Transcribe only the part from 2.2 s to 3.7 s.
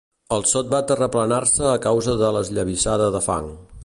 de l'esllavissada de fang.